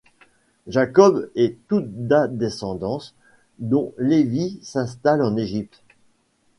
Jacob 0.65 1.29
et 1.35 1.59
toute 1.67 1.83
da 2.07 2.25
descendance, 2.27 3.13
dont 3.59 3.93
Lévi, 3.99 4.59
s'installent 4.63 5.21
en 5.21 5.37
Égypte. 5.37 5.83